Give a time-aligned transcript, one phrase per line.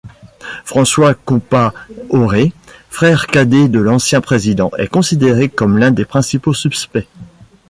[0.65, 2.53] François Compaoré,
[2.89, 7.05] frère cadet de l’ancien président, est considéré comme l’un des principaux suspects.